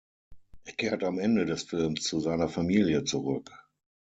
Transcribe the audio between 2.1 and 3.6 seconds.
seiner Familie zurück.